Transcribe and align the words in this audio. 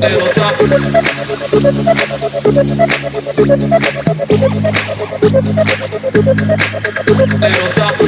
Hey, 0.00 0.16
what's 0.16 0.38
up? 0.38 0.56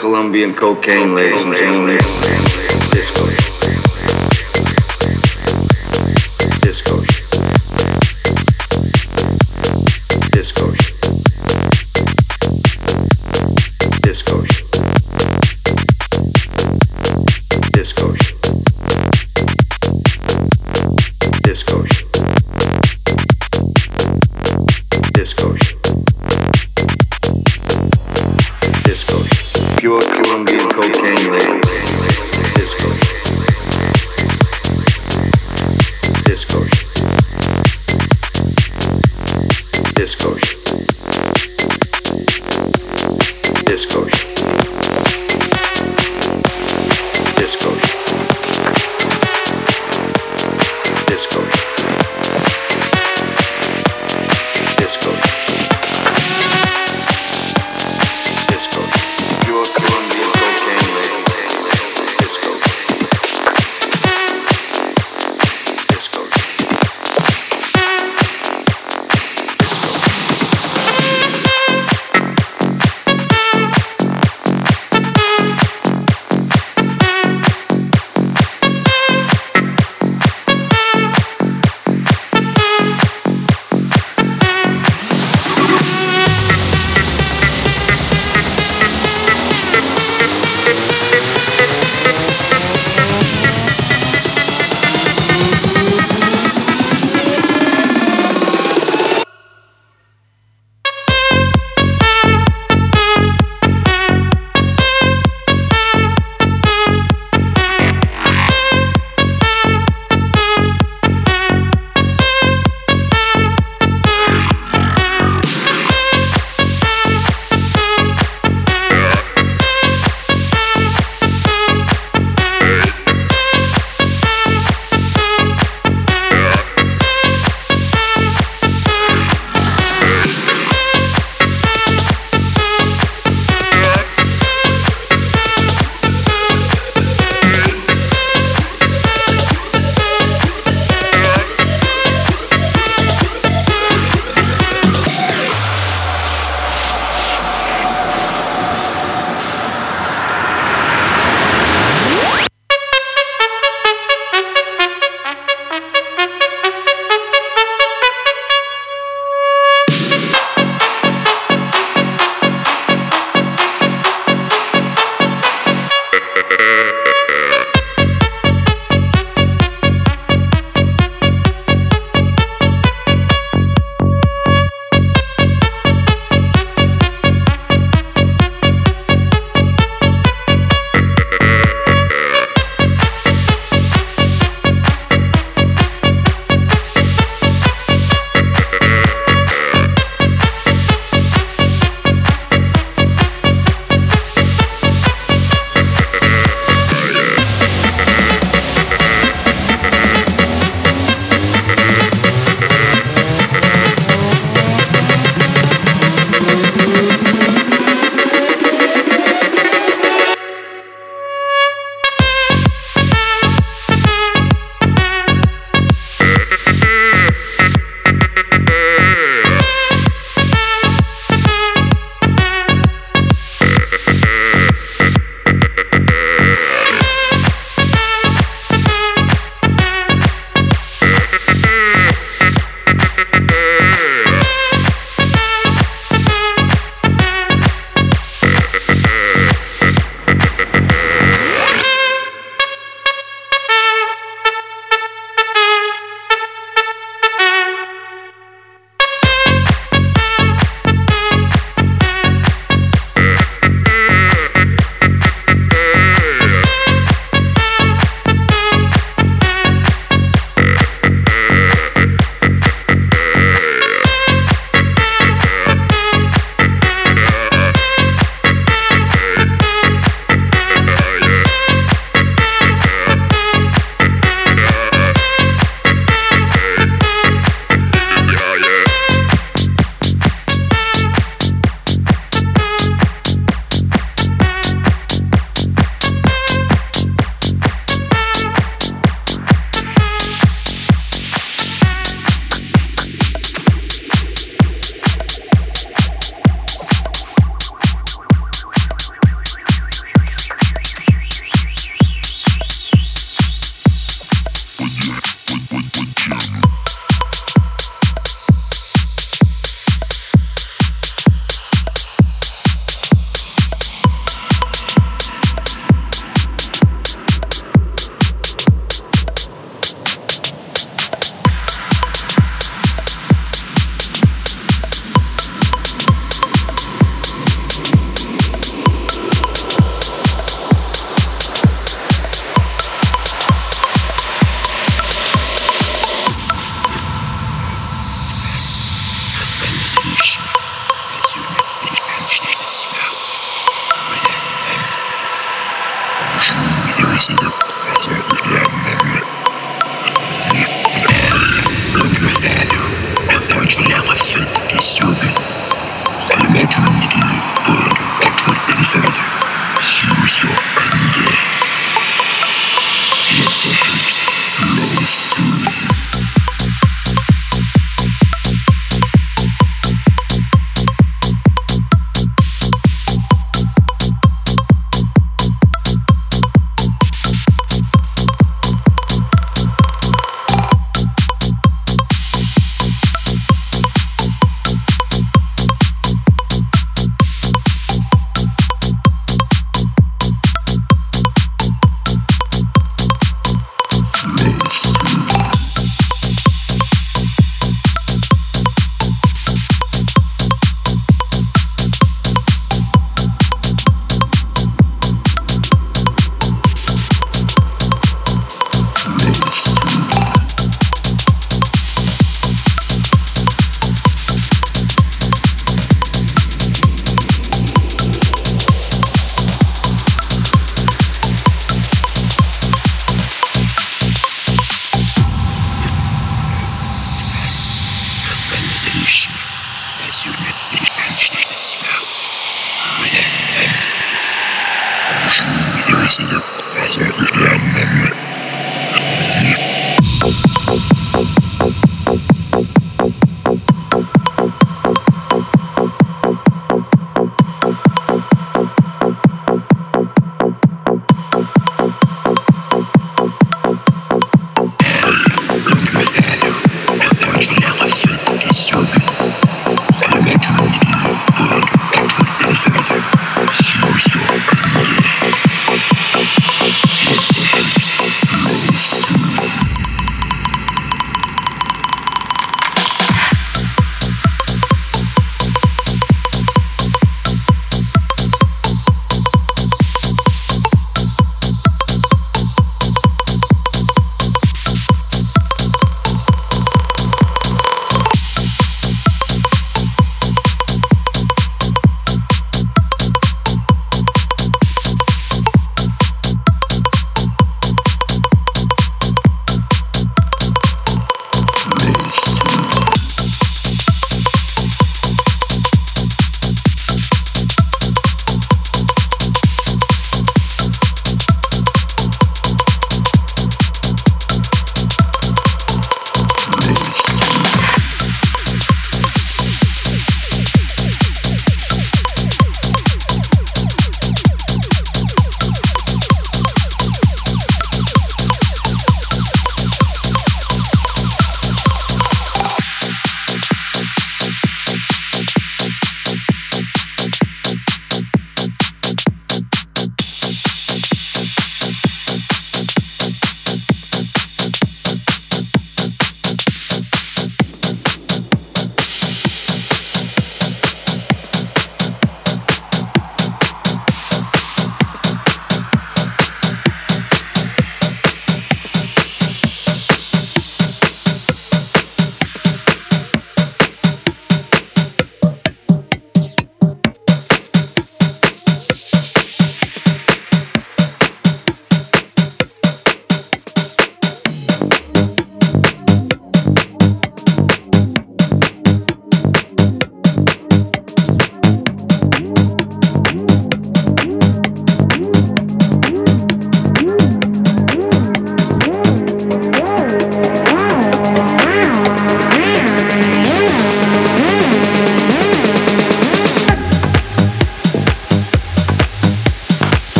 Colombian 0.00 0.54
cocaine, 0.54 1.14
ladies 1.14 1.44
and 1.44 1.54
gentlemen. 1.54 3.39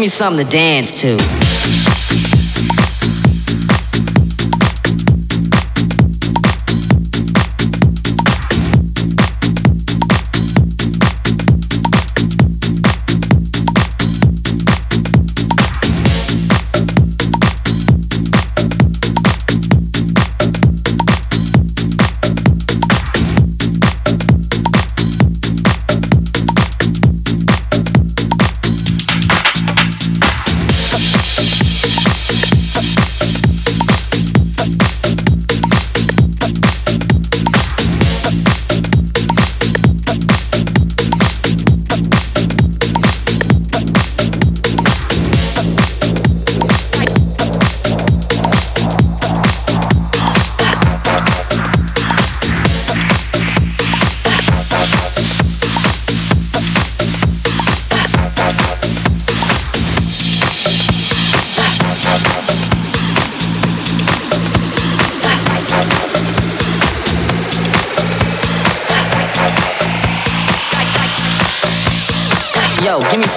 Give 0.00 0.04
me 0.04 0.08
something 0.08 0.46
to 0.46 0.50
dance 0.50 1.02
to. 1.02 1.39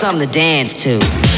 Something 0.03 0.27
to 0.27 0.33
dance 0.33 0.83
to. 0.83 1.33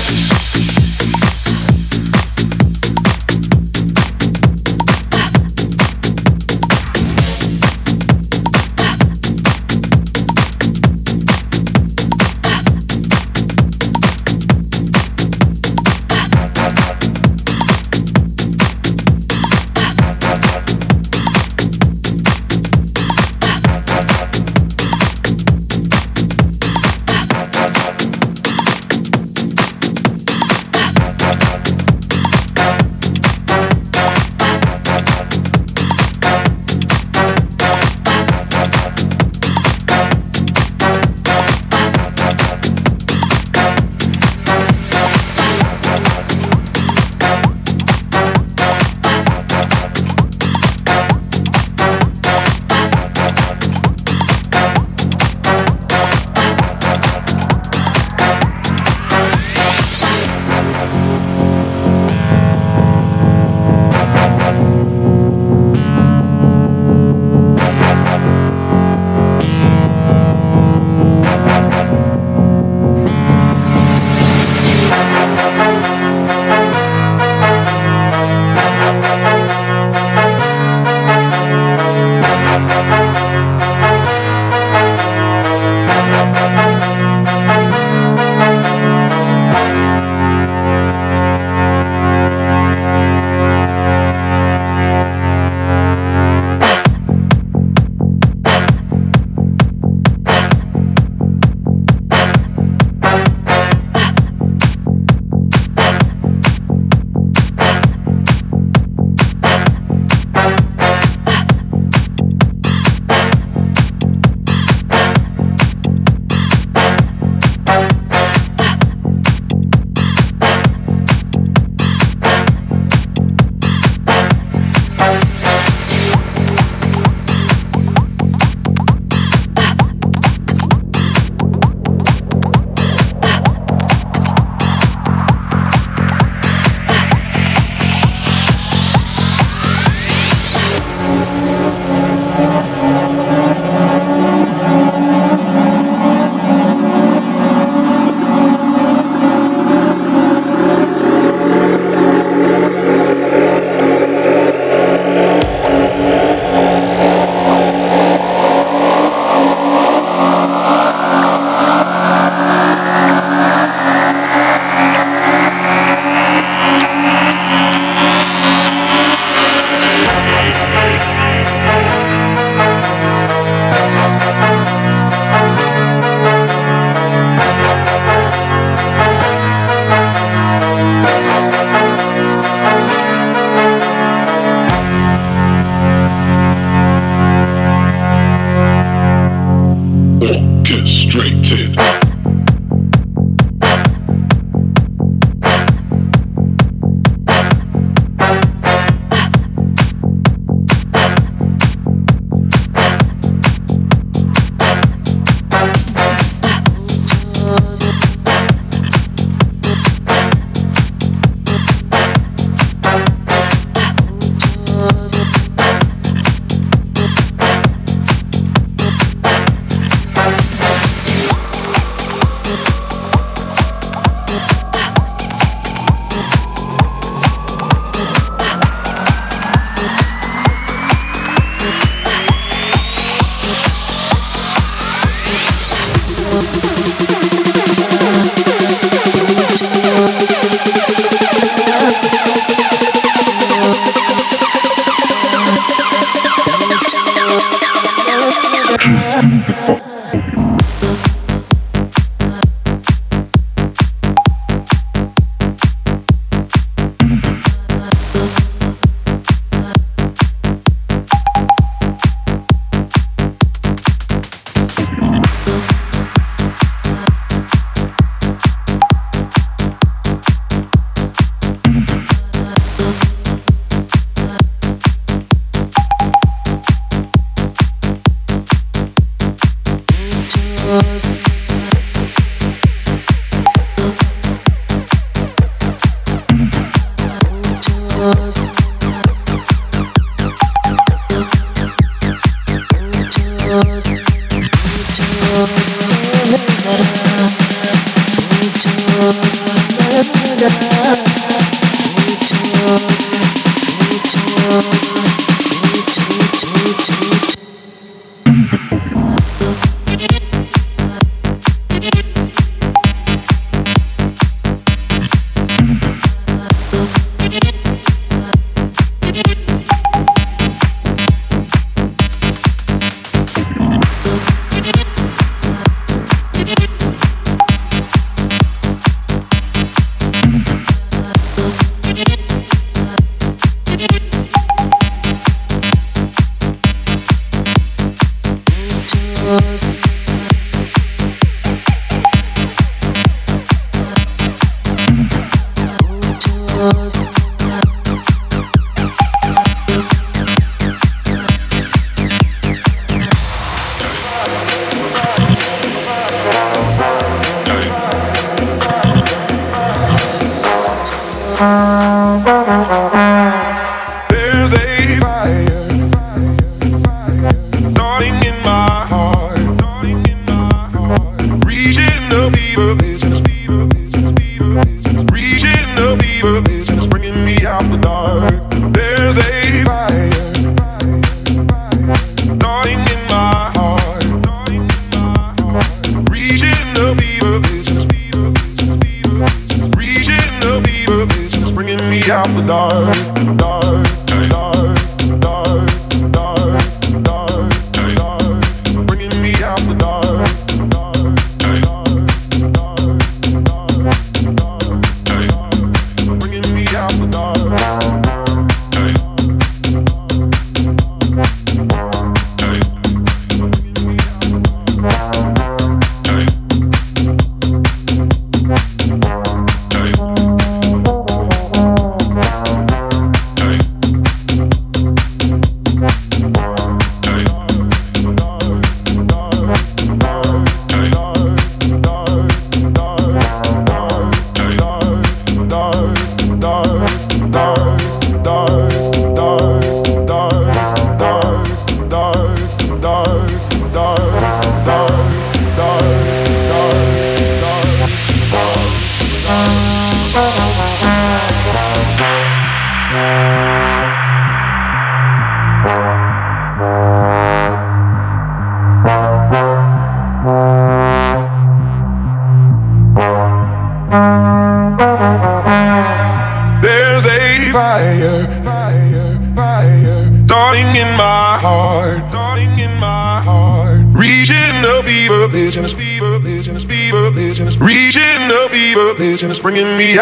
dark, 392.95 393.37
dark. 393.37 394.04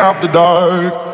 after 0.04 0.28
dark. 0.28 1.13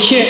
can't 0.00 0.29